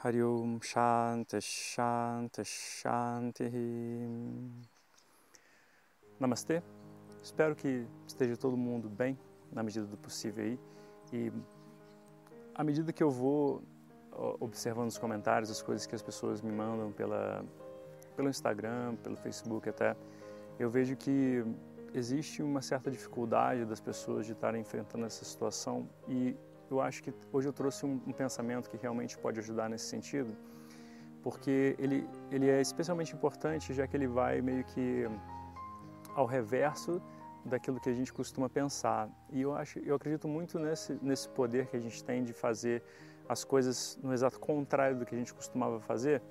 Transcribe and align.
Hari 0.00 0.22
Om 0.22 0.60
Shanti 0.62 1.40
Shanti 1.40 2.44
Shanti 2.44 3.50
Namastê. 6.20 6.62
Espero 7.20 7.56
que 7.56 7.84
esteja 8.06 8.36
todo 8.36 8.56
mundo 8.56 8.88
bem 8.88 9.18
na 9.50 9.60
medida 9.60 9.86
do 9.86 9.96
possível 9.96 10.44
aí 10.44 10.60
e 11.12 11.32
à 12.54 12.62
medida 12.62 12.92
que 12.92 13.02
eu 13.02 13.10
vou 13.10 13.60
observando 14.38 14.86
os 14.86 14.98
comentários, 14.98 15.50
as 15.50 15.60
coisas 15.60 15.84
que 15.84 15.96
as 15.96 16.02
pessoas 16.02 16.42
me 16.42 16.52
mandam 16.52 16.92
pela 16.92 17.44
pelo 18.14 18.28
Instagram, 18.28 18.94
pelo 19.02 19.16
Facebook 19.16 19.68
até, 19.68 19.96
eu 20.60 20.70
vejo 20.70 20.94
que 20.94 21.44
existe 21.92 22.40
uma 22.40 22.62
certa 22.62 22.88
dificuldade 22.88 23.64
das 23.64 23.80
pessoas 23.80 24.26
de 24.26 24.32
estarem 24.32 24.60
enfrentando 24.60 25.06
essa 25.06 25.24
situação 25.24 25.88
e 26.06 26.36
eu 26.70 26.80
acho 26.80 27.02
que 27.02 27.12
hoje 27.32 27.48
eu 27.48 27.52
trouxe 27.52 27.84
um, 27.86 28.00
um, 28.06 28.12
pensamento 28.12 28.68
que 28.70 28.76
realmente 28.76 29.16
pode 29.18 29.38
ajudar 29.40 29.68
nesse 29.68 29.86
sentido, 29.86 30.36
porque 31.22 31.76
ele, 31.78 32.08
ele 32.30 32.48
é 32.48 32.60
especialmente 32.60 33.14
importante 33.14 33.72
já 33.74 33.86
que 33.86 33.96
ele 33.96 34.06
vai 34.06 34.40
meio 34.40 34.64
que 34.64 35.04
ao 36.14 36.26
reverso 36.26 37.02
daquilo 37.44 37.80
que 37.80 37.88
a 37.88 37.94
gente 37.94 38.12
costuma 38.12 38.48
pensar. 38.48 39.08
E 39.30 39.42
eu 39.42 39.54
acho, 39.54 39.78
eu 39.80 39.94
acredito 39.94 40.28
muito 40.28 40.58
nesse 40.58 40.98
nesse 41.02 41.28
poder 41.28 41.66
que 41.66 41.76
a 41.76 41.80
gente 41.80 42.02
tem 42.04 42.22
de 42.22 42.32
fazer 42.32 42.82
as 43.28 43.44
coisas 43.44 43.98
no 44.02 44.12
exato 44.12 44.40
contrário 44.40 44.96
do 44.96 45.04
que 45.04 45.14
a 45.14 45.18
gente 45.18 45.34
costumava 45.34 45.78
fazer, 45.80 46.22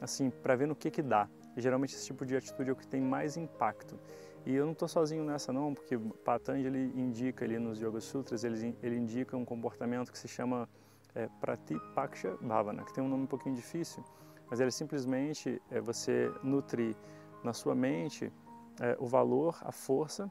assim, 0.00 0.30
para 0.30 0.56
ver 0.56 0.66
no 0.66 0.74
que 0.74 0.90
que 0.90 1.02
dá. 1.02 1.28
E 1.56 1.60
geralmente 1.60 1.94
esse 1.94 2.06
tipo 2.06 2.24
de 2.24 2.36
atitude 2.36 2.70
é 2.70 2.72
o 2.72 2.76
que 2.76 2.86
tem 2.86 3.00
mais 3.00 3.36
impacto. 3.36 3.98
E 4.46 4.54
eu 4.54 4.64
não 4.64 4.72
estou 4.72 4.86
sozinho 4.86 5.24
nessa 5.24 5.52
não, 5.52 5.74
porque 5.74 5.98
Patanjali 5.98 6.92
indica 6.94 7.44
ali 7.44 7.58
nos 7.58 7.80
Yoga 7.80 8.00
Sutras, 8.00 8.44
ele, 8.44 8.78
ele 8.80 8.96
indica 8.96 9.36
um 9.36 9.44
comportamento 9.44 10.12
que 10.12 10.16
se 10.18 10.28
chama 10.28 10.68
é, 11.16 11.28
Pratipaksha 11.40 12.36
Bhavana, 12.40 12.84
que 12.84 12.94
tem 12.94 13.02
um 13.02 13.08
nome 13.08 13.24
um 13.24 13.26
pouquinho 13.26 13.56
difícil, 13.56 14.04
mas 14.48 14.60
ele 14.60 14.70
simplesmente 14.70 15.60
é 15.68 15.80
você 15.80 16.32
nutrir 16.44 16.94
na 17.42 17.52
sua 17.52 17.74
mente 17.74 18.32
é, 18.80 18.96
o 19.00 19.06
valor, 19.06 19.58
a 19.62 19.72
força, 19.72 20.30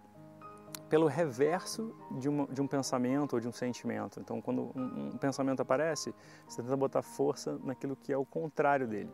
pelo 0.87 1.07
reverso 1.07 1.93
de, 2.11 2.29
uma, 2.29 2.47
de 2.47 2.61
um 2.61 2.67
pensamento 2.67 3.33
ou 3.33 3.39
de 3.41 3.49
um 3.49 3.51
sentimento. 3.51 4.21
Então, 4.21 4.39
quando 4.39 4.71
um, 4.75 5.09
um 5.13 5.17
pensamento 5.17 5.61
aparece, 5.61 6.13
você 6.47 6.61
tenta 6.61 6.77
botar 6.77 7.01
força 7.01 7.59
naquilo 7.63 7.97
que 7.97 8.13
é 8.13 8.17
o 8.17 8.25
contrário 8.25 8.87
dele. 8.87 9.11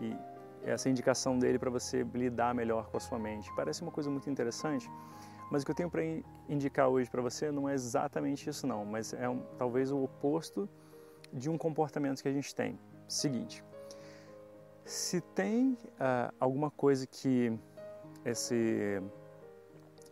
E 0.00 0.16
essa 0.64 0.88
indicação 0.88 1.38
dele 1.38 1.58
para 1.58 1.70
você 1.70 2.02
lidar 2.14 2.54
melhor 2.54 2.90
com 2.90 2.96
a 2.96 3.00
sua 3.00 3.18
mente. 3.18 3.50
Parece 3.54 3.82
uma 3.82 3.90
coisa 3.90 4.10
muito 4.10 4.28
interessante, 4.28 4.90
mas 5.50 5.62
o 5.62 5.64
que 5.64 5.72
eu 5.72 5.74
tenho 5.74 5.90
para 5.90 6.02
indicar 6.48 6.88
hoje 6.88 7.10
para 7.10 7.22
você 7.22 7.50
não 7.50 7.68
é 7.68 7.74
exatamente 7.74 8.48
isso 8.48 8.66
não, 8.66 8.84
mas 8.84 9.12
é 9.12 9.28
um, 9.28 9.40
talvez 9.58 9.90
o 9.90 10.02
oposto 10.02 10.68
de 11.32 11.48
um 11.48 11.56
comportamento 11.56 12.22
que 12.22 12.28
a 12.28 12.32
gente 12.32 12.54
tem. 12.54 12.78
Seguinte, 13.08 13.64
se 14.84 15.20
tem 15.20 15.72
uh, 15.72 16.34
alguma 16.38 16.70
coisa 16.70 17.06
que 17.06 17.52
esse 18.24 19.02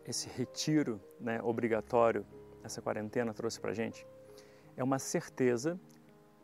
esse 0.04 0.26
retiro 0.30 0.98
né, 1.20 1.38
obrigatório, 1.42 2.24
essa 2.64 2.80
quarentena 2.80 3.34
trouxe 3.34 3.60
para 3.60 3.74
gente, 3.74 4.06
é 4.74 4.82
uma 4.82 4.98
certeza 4.98 5.78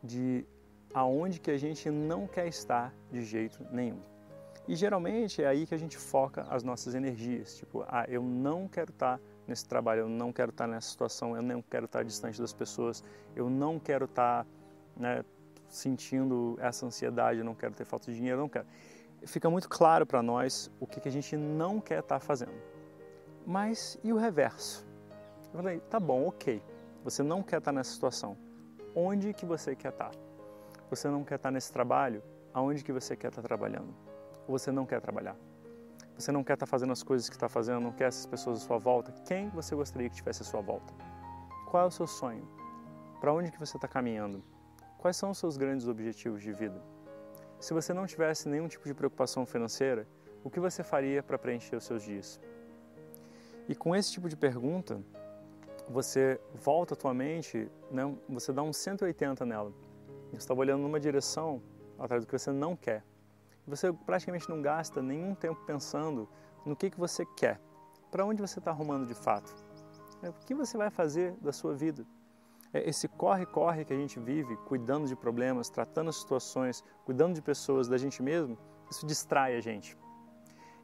de 0.02 0.44
aonde 0.94 1.40
que 1.40 1.50
a 1.50 1.58
gente 1.58 1.90
não 1.90 2.26
quer 2.26 2.46
estar 2.46 2.94
de 3.10 3.22
jeito 3.22 3.66
nenhum. 3.70 4.00
E 4.66 4.74
geralmente 4.74 5.42
é 5.42 5.46
aí 5.46 5.66
que 5.66 5.74
a 5.74 5.78
gente 5.78 5.98
foca 5.98 6.46
as 6.48 6.62
nossas 6.62 6.94
energias, 6.94 7.56
tipo, 7.56 7.84
ah, 7.86 8.06
eu 8.08 8.22
não 8.22 8.66
quero 8.66 8.90
estar 8.90 9.20
nesse 9.46 9.66
trabalho, 9.68 10.02
eu 10.02 10.08
não 10.08 10.32
quero 10.32 10.50
estar 10.50 10.66
nessa 10.66 10.88
situação, 10.88 11.36
eu 11.36 11.42
não 11.42 11.60
quero 11.60 11.84
estar 11.84 12.02
distante 12.02 12.40
das 12.40 12.52
pessoas, 12.54 13.04
eu 13.36 13.50
não 13.50 13.78
quero 13.78 14.06
estar 14.06 14.46
né, 14.96 15.22
sentindo 15.68 16.56
essa 16.60 16.86
ansiedade, 16.86 17.40
eu 17.40 17.44
não 17.44 17.54
quero 17.54 17.74
ter 17.74 17.84
falta 17.84 18.10
de 18.10 18.16
dinheiro, 18.16 18.38
eu 18.38 18.42
não 18.42 18.48
quero. 18.48 18.66
Fica 19.26 19.50
muito 19.50 19.68
claro 19.68 20.06
para 20.06 20.22
nós 20.22 20.70
o 20.80 20.86
que, 20.86 21.00
que 21.00 21.08
a 21.08 21.12
gente 21.12 21.36
não 21.36 21.78
quer 21.78 22.00
estar 22.00 22.20
fazendo. 22.20 22.54
Mas 23.46 23.98
e 24.02 24.12
o 24.12 24.16
reverso? 24.16 24.86
Eu 25.52 25.60
falei, 25.60 25.80
tá 25.80 26.00
bom, 26.00 26.26
ok, 26.26 26.62
você 27.02 27.22
não 27.22 27.42
quer 27.42 27.58
estar 27.58 27.72
nessa 27.72 27.92
situação. 27.92 28.36
Onde 28.94 29.34
que 29.34 29.44
você 29.44 29.76
quer 29.76 29.90
estar? 29.90 30.10
Você 30.90 31.08
não 31.08 31.24
quer 31.24 31.36
estar 31.36 31.50
nesse 31.50 31.72
trabalho? 31.72 32.22
Aonde 32.52 32.84
que 32.84 32.92
você 32.92 33.16
quer 33.16 33.28
estar 33.28 33.42
trabalhando? 33.42 33.94
Ou 34.46 34.58
você 34.58 34.70
não 34.70 34.84
quer 34.84 35.00
trabalhar? 35.00 35.36
Você 36.16 36.30
não 36.30 36.44
quer 36.44 36.54
estar 36.54 36.66
fazendo 36.66 36.92
as 36.92 37.02
coisas 37.02 37.28
que 37.28 37.34
está 37.34 37.48
fazendo, 37.48 37.80
não 37.80 37.92
quer 37.92 38.04
essas 38.04 38.26
pessoas 38.26 38.62
à 38.62 38.66
sua 38.66 38.78
volta? 38.78 39.10
Quem 39.24 39.48
você 39.48 39.74
gostaria 39.74 40.08
que 40.08 40.16
tivesse 40.16 40.42
à 40.42 40.44
sua 40.44 40.60
volta? 40.60 40.92
Qual 41.68 41.82
é 41.82 41.86
o 41.86 41.90
seu 41.90 42.06
sonho? 42.06 42.46
Para 43.20 43.32
onde 43.32 43.50
que 43.50 43.58
você 43.58 43.76
está 43.76 43.88
caminhando? 43.88 44.44
Quais 44.98 45.16
são 45.16 45.30
os 45.30 45.38
seus 45.38 45.56
grandes 45.56 45.88
objetivos 45.88 46.42
de 46.42 46.52
vida? 46.52 46.80
Se 47.58 47.72
você 47.72 47.92
não 47.92 48.06
tivesse 48.06 48.48
nenhum 48.48 48.68
tipo 48.68 48.86
de 48.86 48.94
preocupação 48.94 49.44
financeira, 49.46 50.06
o 50.44 50.50
que 50.50 50.60
você 50.60 50.84
faria 50.84 51.22
para 51.22 51.38
preencher 51.38 51.76
os 51.76 51.84
seus 51.84 52.02
dias? 52.02 52.38
E 53.66 53.74
com 53.74 53.96
esse 53.96 54.12
tipo 54.12 54.28
de 54.28 54.36
pergunta, 54.36 55.02
você 55.88 56.38
volta 56.54 56.94
a 56.94 56.96
tua 56.96 57.14
mente, 57.14 57.70
né? 57.90 58.14
você 58.28 58.52
dá 58.52 58.62
um 58.62 58.72
180 58.72 59.44
nela 59.46 59.72
você 60.34 60.44
estava 60.44 60.60
olhando 60.60 60.82
numa 60.82 61.00
direção 61.00 61.62
atrás 61.98 62.22
do 62.24 62.26
que 62.26 62.38
você 62.38 62.52
não 62.52 62.76
quer. 62.76 63.04
Você 63.66 63.92
praticamente 63.92 64.48
não 64.48 64.60
gasta 64.60 65.00
nenhum 65.02 65.34
tempo 65.34 65.64
pensando 65.64 66.28
no 66.66 66.76
que, 66.76 66.90
que 66.90 66.98
você 66.98 67.24
quer, 67.24 67.60
para 68.10 68.24
onde 68.24 68.40
você 68.40 68.58
está 68.58 68.70
arrumando 68.70 69.06
de 69.06 69.14
fato, 69.14 69.54
é, 70.22 70.28
o 70.28 70.32
que 70.32 70.54
você 70.54 70.76
vai 70.76 70.90
fazer 70.90 71.32
da 71.40 71.52
sua 71.52 71.74
vida. 71.74 72.06
É, 72.72 72.88
esse 72.88 73.06
corre-corre 73.08 73.84
que 73.84 73.92
a 73.92 73.96
gente 73.96 74.18
vive, 74.18 74.56
cuidando 74.68 75.06
de 75.06 75.14
problemas, 75.14 75.70
tratando 75.70 76.12
situações, 76.12 76.82
cuidando 77.04 77.34
de 77.34 77.42
pessoas, 77.42 77.88
da 77.88 77.96
gente 77.96 78.22
mesmo, 78.22 78.58
isso 78.90 79.06
distrai 79.06 79.56
a 79.56 79.60
gente. 79.60 79.96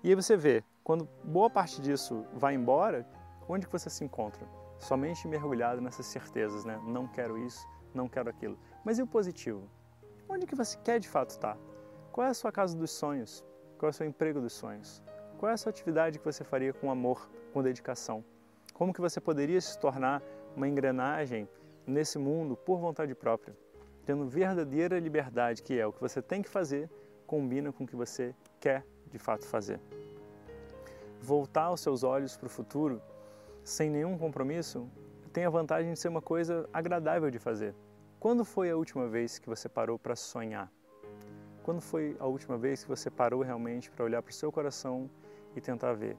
E 0.03 0.09
aí 0.09 0.15
você 0.15 0.37
vê, 0.37 0.65
quando 0.82 1.09
boa 1.25 1.50
parte 1.50 1.81
disso 1.81 2.25
vai 2.32 2.55
embora, 2.55 3.06
onde 3.49 3.67
que 3.67 3.72
você 3.72 3.91
se 3.91 4.05
encontra? 4.05 4.47
Somente 4.78 5.28
mergulhado 5.28 5.81
nessas 5.81 6.06
certezas, 6.06 6.65
né? 6.65 6.81
Não 6.87 7.06
quero 7.06 7.37
isso, 7.37 7.67
não 7.94 8.08
quero 8.08 8.30
aquilo. 8.30 8.58
Mas 8.84 8.98
e 8.98 9.02
o 9.02 9.06
positivo? 9.06 9.68
Onde 10.28 10.46
que 10.46 10.54
você 10.54 10.78
quer 10.84 11.00
de 11.00 11.08
fato 11.08 11.30
estar? 11.30 11.56
Qual 12.12 12.26
é 12.26 12.30
a 12.30 12.34
sua 12.34 12.52
casa 12.52 12.76
dos 12.76 12.90
sonhos? 12.90 13.44
Qual 13.78 13.88
é 13.88 13.90
o 13.90 13.94
seu 13.94 14.06
emprego 14.06 14.40
dos 14.40 14.52
sonhos? 14.52 15.02
Qual 15.38 15.50
é 15.50 15.54
a 15.54 15.56
sua 15.56 15.70
atividade 15.70 16.18
que 16.18 16.24
você 16.24 16.44
faria 16.44 16.72
com 16.72 16.90
amor, 16.90 17.30
com 17.52 17.62
dedicação? 17.62 18.24
Como 18.74 18.92
que 18.92 19.00
você 19.00 19.20
poderia 19.20 19.60
se 19.60 19.78
tornar 19.78 20.22
uma 20.56 20.68
engrenagem 20.68 21.48
nesse 21.86 22.18
mundo 22.18 22.56
por 22.56 22.78
vontade 22.78 23.14
própria, 23.14 23.56
tendo 24.04 24.26
verdadeira 24.26 24.98
liberdade, 24.98 25.62
que 25.62 25.78
é 25.78 25.86
o 25.86 25.92
que 25.92 26.00
você 26.00 26.20
tem 26.20 26.42
que 26.42 26.48
fazer, 26.48 26.90
combina 27.26 27.72
com 27.72 27.84
o 27.84 27.86
que 27.86 27.96
você 27.96 28.34
quer 28.58 28.84
de 29.10 29.18
fato 29.18 29.46
fazer. 29.46 29.80
Voltar 31.20 31.70
os 31.70 31.80
seus 31.80 32.02
olhos 32.02 32.36
para 32.36 32.46
o 32.46 32.50
futuro 32.50 33.00
sem 33.62 33.90
nenhum 33.90 34.16
compromisso 34.16 34.88
tem 35.32 35.44
a 35.44 35.50
vantagem 35.50 35.92
de 35.92 35.98
ser 35.98 36.08
uma 36.08 36.22
coisa 36.22 36.68
agradável 36.72 37.30
de 37.30 37.38
fazer. 37.38 37.74
Quando 38.18 38.44
foi 38.44 38.70
a 38.70 38.76
última 38.76 39.08
vez 39.08 39.38
que 39.38 39.48
você 39.48 39.68
parou 39.68 39.98
para 39.98 40.16
sonhar? 40.16 40.70
Quando 41.62 41.80
foi 41.80 42.16
a 42.18 42.26
última 42.26 42.58
vez 42.58 42.82
que 42.82 42.88
você 42.88 43.10
parou 43.10 43.42
realmente 43.42 43.90
para 43.90 44.04
olhar 44.04 44.22
para 44.22 44.30
o 44.30 44.34
seu 44.34 44.50
coração 44.50 45.08
e 45.54 45.60
tentar 45.60 45.92
ver 45.92 46.16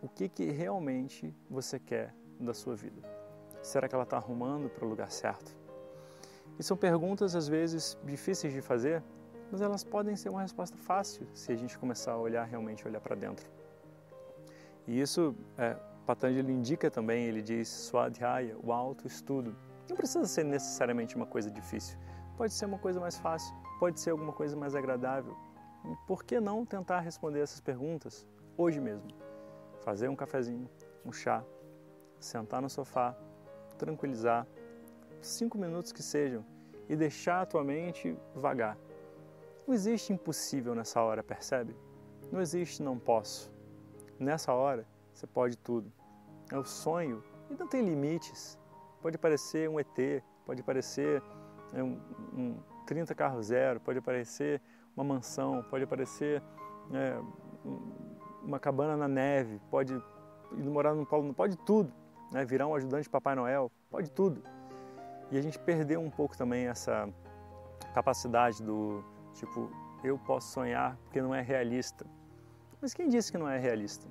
o 0.00 0.08
que, 0.08 0.28
que 0.28 0.44
realmente 0.50 1.34
você 1.50 1.78
quer 1.78 2.14
da 2.38 2.54
sua 2.54 2.76
vida? 2.76 3.02
Será 3.62 3.88
que 3.88 3.94
ela 3.94 4.04
está 4.04 4.16
arrumando 4.16 4.68
para 4.70 4.84
o 4.84 4.88
lugar 4.88 5.10
certo? 5.10 5.56
E 6.58 6.62
são 6.62 6.76
perguntas 6.76 7.34
às 7.34 7.48
vezes 7.48 7.98
difíceis 8.04 8.52
de 8.52 8.60
fazer, 8.60 9.02
mas 9.50 9.60
elas 9.60 9.82
podem 9.82 10.14
ser 10.16 10.28
uma 10.28 10.42
resposta 10.42 10.76
fácil 10.76 11.26
se 11.34 11.52
a 11.52 11.56
gente 11.56 11.78
começar 11.78 12.12
a 12.12 12.18
olhar 12.18 12.44
realmente 12.44 12.86
olhar 12.86 13.00
para 13.00 13.16
dentro. 13.16 13.50
E 14.86 15.00
isso 15.00 15.34
é, 15.56 15.76
Patanjali 16.08 16.50
indica 16.50 16.90
também, 16.90 17.26
ele 17.26 17.42
diz 17.42 17.68
Swadhyaya, 17.68 18.56
o 18.62 18.72
autoestudo. 18.72 19.54
Não 19.90 19.94
precisa 19.94 20.24
ser 20.24 20.42
necessariamente 20.42 21.14
uma 21.14 21.26
coisa 21.26 21.50
difícil. 21.50 21.98
Pode 22.34 22.54
ser 22.54 22.64
uma 22.64 22.78
coisa 22.78 22.98
mais 22.98 23.18
fácil, 23.18 23.54
pode 23.78 24.00
ser 24.00 24.12
alguma 24.12 24.32
coisa 24.32 24.56
mais 24.56 24.74
agradável. 24.74 25.36
Por 26.06 26.24
que 26.24 26.40
não 26.40 26.64
tentar 26.64 27.00
responder 27.00 27.40
essas 27.40 27.60
perguntas 27.60 28.26
hoje 28.56 28.80
mesmo? 28.80 29.06
Fazer 29.80 30.08
um 30.08 30.16
cafezinho, 30.16 30.66
um 31.04 31.12
chá, 31.12 31.44
sentar 32.18 32.62
no 32.62 32.70
sofá, 32.70 33.14
tranquilizar, 33.76 34.46
cinco 35.20 35.58
minutos 35.58 35.92
que 35.92 36.02
sejam, 36.02 36.42
e 36.88 36.96
deixar 36.96 37.42
a 37.42 37.46
tua 37.46 37.62
mente 37.62 38.16
vagar. 38.34 38.78
Não 39.66 39.74
existe 39.74 40.14
impossível 40.14 40.74
nessa 40.74 41.02
hora, 41.02 41.22
percebe? 41.22 41.76
Não 42.32 42.40
existe 42.40 42.82
não 42.82 42.98
posso. 42.98 43.52
Nessa 44.18 44.54
hora, 44.54 44.86
você 45.12 45.26
pode 45.26 45.58
tudo. 45.58 45.97
É 46.50 46.58
o 46.58 46.64
sonho 46.64 47.22
e 47.50 47.54
não 47.54 47.66
tem 47.66 47.82
limites. 47.82 48.58
Pode 49.00 49.18
parecer 49.18 49.68
um 49.68 49.78
ET, 49.78 50.22
pode 50.44 50.62
parecer 50.62 51.22
é, 51.72 51.82
um, 51.82 52.00
um 52.34 52.56
30 52.86 53.14
carro 53.14 53.42
zero, 53.42 53.80
pode 53.80 54.00
parecer 54.00 54.60
uma 54.96 55.04
mansão, 55.04 55.64
pode 55.70 55.86
parecer 55.86 56.42
é, 56.92 57.20
uma 58.42 58.58
cabana 58.58 58.96
na 58.96 59.06
neve, 59.06 59.60
pode 59.70 59.94
ir 59.94 60.62
morar 60.64 60.94
no 60.94 61.06
polo, 61.06 61.32
pode 61.34 61.56
tudo, 61.58 61.92
né? 62.32 62.44
virar 62.44 62.66
um 62.66 62.74
ajudante 62.74 63.04
de 63.04 63.10
Papai 63.10 63.34
Noel, 63.34 63.70
pode 63.90 64.10
tudo. 64.10 64.42
E 65.30 65.38
a 65.38 65.42
gente 65.42 65.58
perdeu 65.58 66.00
um 66.00 66.10
pouco 66.10 66.36
também 66.36 66.66
essa 66.66 67.08
capacidade 67.94 68.62
do 68.62 69.04
tipo, 69.34 69.70
eu 70.02 70.18
posso 70.18 70.52
sonhar 70.52 70.96
porque 71.04 71.20
não 71.20 71.34
é 71.34 71.42
realista. 71.42 72.06
Mas 72.80 72.94
quem 72.94 73.08
disse 73.08 73.30
que 73.30 73.38
não 73.38 73.48
é 73.48 73.58
realista? 73.58 74.08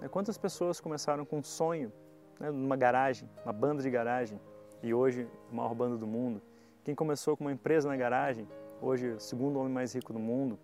É, 0.00 0.08
quantas 0.08 0.38
pessoas 0.38 0.80
começaram 0.80 1.26
com 1.26 1.38
um 1.38 1.42
sonho, 1.42 1.92
né, 2.38 2.50
numa 2.50 2.76
garagem, 2.76 3.28
uma 3.44 3.52
banda 3.52 3.82
de 3.82 3.90
garagem, 3.90 4.40
e 4.82 4.94
hoje 4.94 5.28
a 5.50 5.54
maior 5.54 5.74
banda 5.74 5.96
do 5.96 6.06
mundo? 6.06 6.40
Quem 6.82 6.94
começou 6.94 7.36
com 7.36 7.44
uma 7.44 7.52
empresa 7.52 7.88
na 7.88 7.96
garagem, 7.96 8.48
hoje 8.80 9.10
o 9.10 9.20
segundo 9.20 9.58
homem 9.58 9.72
mais 9.72 9.94
rico 9.94 10.12
do 10.12 10.18
mundo? 10.18 10.58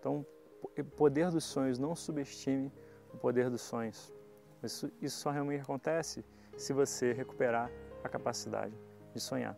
Então, 0.00 0.24
o 0.62 0.84
poder 0.84 1.30
dos 1.30 1.44
sonhos, 1.44 1.78
não 1.78 1.94
subestime 1.94 2.72
o 3.12 3.18
poder 3.18 3.50
dos 3.50 3.60
sonhos. 3.60 4.12
Isso, 4.62 4.90
isso 5.02 5.18
só 5.18 5.30
realmente 5.30 5.60
acontece 5.60 6.24
se 6.56 6.72
você 6.72 7.12
recuperar 7.12 7.70
a 8.02 8.08
capacidade 8.08 8.74
de 9.14 9.20
sonhar. 9.20 9.56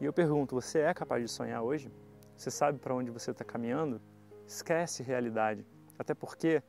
E 0.00 0.06
eu 0.06 0.12
pergunto, 0.12 0.54
você 0.54 0.80
é 0.80 0.94
capaz 0.94 1.22
de 1.22 1.28
sonhar 1.28 1.62
hoje? 1.62 1.92
Você 2.34 2.50
sabe 2.50 2.78
para 2.78 2.94
onde 2.94 3.10
você 3.10 3.30
está 3.30 3.44
caminhando? 3.44 4.00
Esquece 4.46 5.02
realidade. 5.02 5.66
Até 5.98 6.14
porque 6.14 6.62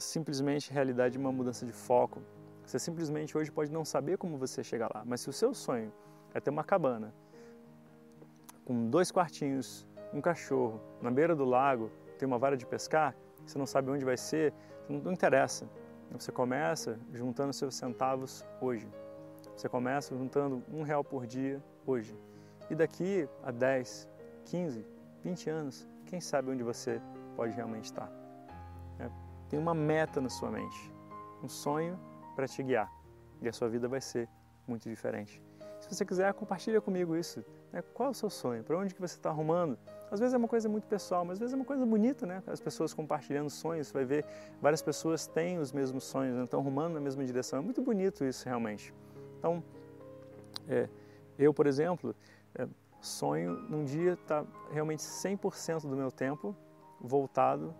simplesmente 0.00 0.72
realidade 0.72 1.16
é 1.16 1.20
uma 1.20 1.32
mudança 1.32 1.64
de 1.64 1.72
foco. 1.72 2.20
Você 2.64 2.78
simplesmente 2.78 3.36
hoje 3.36 3.50
pode 3.50 3.70
não 3.70 3.84
saber 3.84 4.18
como 4.18 4.36
você 4.36 4.62
chegar 4.62 4.90
lá, 4.94 5.02
mas 5.04 5.20
se 5.20 5.28
o 5.28 5.32
seu 5.32 5.54
sonho 5.54 5.92
é 6.34 6.40
ter 6.40 6.50
uma 6.50 6.64
cabana 6.64 7.12
com 8.64 8.88
dois 8.88 9.10
quartinhos, 9.10 9.86
um 10.12 10.20
cachorro, 10.20 10.80
na 11.00 11.10
beira 11.10 11.34
do 11.34 11.44
lago, 11.44 11.90
tem 12.18 12.26
uma 12.26 12.38
vara 12.38 12.56
de 12.56 12.66
pescar, 12.66 13.14
você 13.46 13.58
não 13.58 13.66
sabe 13.66 13.90
onde 13.90 14.04
vai 14.04 14.16
ser, 14.16 14.52
não 14.88 15.12
interessa. 15.12 15.68
Você 16.12 16.32
começa 16.32 16.98
juntando 17.12 17.52
seus 17.52 17.74
centavos 17.74 18.44
hoje. 18.60 18.88
Você 19.56 19.68
começa 19.68 20.16
juntando 20.16 20.62
um 20.72 20.82
real 20.82 21.04
por 21.04 21.26
dia 21.26 21.62
hoje. 21.86 22.16
E 22.68 22.74
daqui 22.74 23.28
a 23.42 23.50
10, 23.50 24.08
15, 24.44 24.86
20 25.22 25.50
anos, 25.50 25.88
quem 26.06 26.20
sabe 26.20 26.50
onde 26.50 26.62
você 26.62 27.00
pode 27.36 27.54
realmente 27.54 27.84
estar. 27.86 28.10
É, 28.98 29.08
tem 29.50 29.58
uma 29.58 29.74
meta 29.74 30.20
na 30.20 30.28
sua 30.28 30.50
mente, 30.50 30.94
um 31.42 31.48
sonho 31.48 31.98
para 32.36 32.46
te 32.46 32.62
guiar. 32.62 32.90
E 33.42 33.48
a 33.48 33.52
sua 33.52 33.68
vida 33.68 33.88
vai 33.88 34.00
ser 34.00 34.28
muito 34.66 34.88
diferente. 34.88 35.42
Se 35.80 35.92
você 35.92 36.04
quiser, 36.04 36.32
compartilha 36.34 36.80
comigo 36.80 37.16
isso. 37.16 37.44
Né? 37.72 37.82
Qual 37.94 38.08
é 38.08 38.10
o 38.10 38.14
seu 38.14 38.30
sonho? 38.30 38.62
Para 38.62 38.78
onde 38.78 38.94
que 38.94 39.00
você 39.00 39.16
está 39.16 39.30
arrumando? 39.30 39.76
Às 40.10 40.20
vezes 40.20 40.34
é 40.34 40.36
uma 40.36 40.46
coisa 40.46 40.68
muito 40.68 40.86
pessoal, 40.86 41.24
mas 41.24 41.34
às 41.34 41.40
vezes 41.40 41.52
é 41.54 41.56
uma 41.56 41.64
coisa 41.64 41.84
bonita, 41.84 42.26
né? 42.26 42.42
As 42.46 42.60
pessoas 42.60 42.94
compartilhando 42.94 43.48
sonhos, 43.50 43.88
você 43.88 43.92
vai 43.94 44.04
ver 44.04 44.24
várias 44.60 44.82
pessoas 44.82 45.26
têm 45.26 45.58
os 45.58 45.72
mesmos 45.72 46.04
sonhos, 46.04 46.36
né? 46.36 46.44
estão 46.44 46.60
arrumando 46.60 46.94
na 46.94 47.00
mesma 47.00 47.24
direção. 47.24 47.58
É 47.58 47.62
muito 47.62 47.82
bonito 47.82 48.24
isso 48.24 48.44
realmente. 48.46 48.94
Então, 49.38 49.62
é, 50.68 50.88
eu, 51.38 51.54
por 51.54 51.66
exemplo, 51.66 52.14
é, 52.54 52.68
sonho 53.00 53.54
num 53.68 53.84
dia 53.84 54.12
estar 54.12 54.44
tá 54.44 54.50
realmente 54.70 55.00
100% 55.00 55.82
do 55.88 55.96
meu 55.96 56.10
tempo 56.10 56.54
voltado 57.00 57.74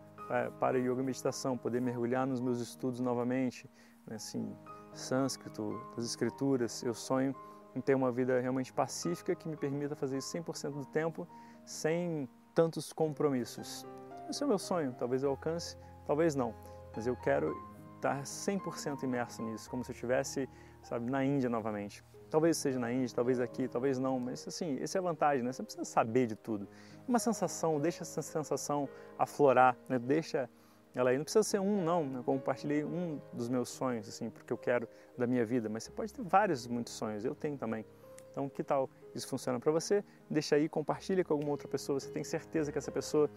para 0.59 0.79
yoga 0.79 1.00
e 1.00 1.05
meditação, 1.05 1.59
poder 1.59 1.81
mergulhar 1.81 2.27
nos 2.27 2.41
meus 2.41 2.61
estudos 2.61 3.00
novamente, 3.00 3.69
né? 4.06 4.17
assim, 4.17 4.56
sânscrito, 4.93 5.81
das 5.97 6.05
escrituras. 6.05 6.82
Eu 6.82 6.94
sonho 6.94 7.35
em 7.75 7.81
ter 7.81 7.94
uma 7.94 8.12
vida 8.12 8.41
realmente 8.41 8.73
pacífica 8.73 9.35
que 9.35 9.49
me 9.49 9.56
permita 9.56 9.97
fazer 9.97 10.19
isso 10.19 10.37
100% 10.37 10.71
do 10.71 10.87
tempo 10.87 11.27
sem 11.65 12.29
tantos 12.55 12.93
compromissos. 12.93 13.87
Esse 14.29 14.43
é 14.43 14.47
o 14.47 14.49
meu 14.49 14.59
sonho, 14.59 14.94
talvez 14.99 15.23
eu 15.23 15.31
alcance, 15.31 15.77
talvez 16.06 16.35
não, 16.35 16.55
mas 16.94 17.06
eu 17.06 17.17
quero 17.17 17.56
estar 17.97 18.23
100% 18.23 19.03
imerso 19.03 19.43
nisso, 19.43 19.69
como 19.69 19.85
se 19.85 19.91
eu 19.91 19.94
estivesse, 19.94 20.49
sabe, 20.83 21.11
na 21.11 21.25
Índia 21.25 21.50
novamente. 21.50 22.05
Talvez 22.31 22.56
seja 22.56 22.79
na 22.79 22.93
Índia, 22.93 23.15
talvez 23.15 23.41
aqui, 23.41 23.67
talvez 23.67 23.99
não, 23.99 24.21
mas 24.21 24.47
assim, 24.47 24.79
essa 24.81 24.99
é 24.99 25.00
a 25.00 25.03
vantagem, 25.03 25.43
né? 25.43 25.53
Você 25.53 25.62
não 25.62 25.67
precisa 25.67 25.85
saber 25.85 26.27
de 26.27 26.37
tudo. 26.37 26.69
Uma 27.09 27.19
sensação, 27.19 27.81
deixa 27.81 28.03
essa 28.03 28.23
sensação 28.23 28.88
aflorar, 29.19 29.77
né? 29.88 29.99
Deixa 29.99 30.49
ela 30.94 31.11
aí. 31.11 31.19
Não 31.19 31.25
precisa 31.25 31.43
ser 31.43 31.59
um, 31.59 31.82
não. 31.82 32.17
Eu 32.17 32.23
compartilhei 32.23 32.85
um 32.85 33.21
dos 33.32 33.49
meus 33.49 33.69
sonhos, 33.69 34.09
assim, 34.09 34.31
porque 34.31 34.53
eu 34.53 34.59
quero 34.59 34.88
da 35.19 35.27
minha 35.27 35.44
vida, 35.44 35.69
mas 35.69 35.85
você 35.85 35.91
pode 35.91 36.12
ter 36.12 36.23
vários, 36.23 36.67
muitos 36.67 36.93
sonhos. 36.93 37.25
Eu 37.25 37.35
tenho 37.35 37.56
também. 37.56 37.85
Então, 38.31 38.49
que 38.49 38.62
tal 38.62 38.88
isso 39.12 39.26
funciona 39.26 39.59
para 39.59 39.73
você? 39.73 40.05
Deixa 40.29 40.55
aí, 40.55 40.69
compartilha 40.69 41.25
com 41.25 41.33
alguma 41.33 41.50
outra 41.50 41.67
pessoa. 41.67 41.99
Você 41.99 42.11
tem 42.11 42.23
certeza 42.23 42.71
que 42.71 42.79
essa 42.79 42.93
pessoa 42.93 43.29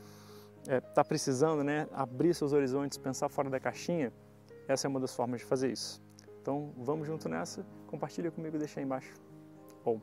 está 0.62 0.74
é, 0.75 0.80
tá 0.80 1.04
precisando, 1.04 1.63
né? 1.63 1.88
Abrir 1.92 2.34
seus 2.34 2.54
horizontes, 2.54 2.98
pensar 2.98 3.28
fora 3.28 3.50
da 3.50 3.60
caixinha. 3.60 4.13
Essa 4.68 4.88
é 4.88 4.89
uma 4.89 5.00
das 5.00 5.16
formas 5.16 5.42
de 5.42 5.46
fazer 5.46 5.72
isso. 5.72 6.01
Então, 6.44 6.74
vamos 6.75 7.07
junto 7.07 7.30
nessa. 7.30 7.66
Compartilha 7.88 8.30
comigo, 8.30 8.57
deixa 8.57 8.81
aí 8.81 8.86
embaixo. 8.86 9.13
Bom. 9.81 10.01